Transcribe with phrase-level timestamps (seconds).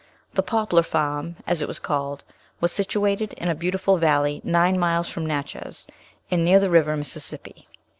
[0.33, 2.23] The Poplar Farm, as it was called,
[2.59, 5.85] was situated in a beautiful valley nine miles from Natchez,
[6.31, 7.67] and near the river Mississippi.